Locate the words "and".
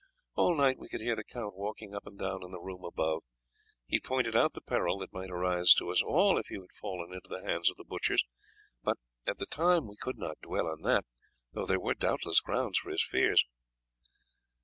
2.07-2.17